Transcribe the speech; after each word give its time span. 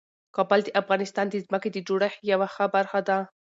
کابل 0.35 0.59
د 0.63 0.69
افغانستان 0.81 1.25
د 1.29 1.35
ځمکې 1.45 1.69
د 1.71 1.77
جوړښت 1.87 2.19
یوه 2.31 2.47
ښه 2.53 2.65
نښه 2.75 3.01
ده. 3.07 3.17